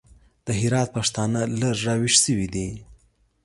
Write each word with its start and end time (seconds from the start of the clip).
د 0.45 0.47
هرات 0.61 0.89
پښتانه 0.97 1.39
لږ 1.59 1.77
راوېښ 1.87 2.13
سوي 2.25 2.47
دي. 2.53 2.67